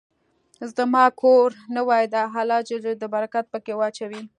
[0.77, 2.69] زما کور نوې ده، الله ج
[3.01, 4.21] د برکت په کي واچوی